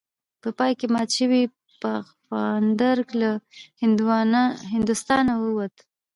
[0.41, 1.43] په پای کې مات شوی
[1.81, 3.29] پفاندر له
[4.73, 5.75] هندوستانه ووت.